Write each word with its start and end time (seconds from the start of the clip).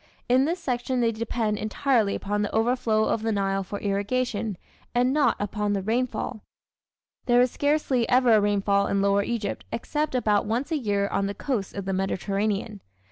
In 0.27 0.45
this 0.45 0.57
section 0.59 0.99
they 0.99 1.11
depend 1.11 1.59
entirely 1.59 2.15
upon 2.15 2.41
the 2.41 2.49
overflow 2.55 3.03
of 3.05 3.21
the 3.21 3.31
Nile 3.31 3.61
for 3.63 3.79
irrigation, 3.81 4.57
and 4.95 5.13
not 5.13 5.35
upon 5.39 5.73
the 5.73 5.83
rainfall. 5.83 6.41
There 7.27 7.39
is 7.39 7.51
scarcely 7.51 8.09
ever 8.09 8.31
a 8.33 8.41
rainfall 8.41 8.87
in 8.87 9.03
lower 9.03 9.21
Egypt 9.21 9.63
except 9.71 10.15
about 10.15 10.47
once 10.47 10.71
a 10.71 10.75
year 10.79 11.07
on 11.09 11.27
the 11.27 11.35
coast 11.35 11.75
of 11.75 11.85
the 11.85 11.93
Mediterranean. 11.93 12.81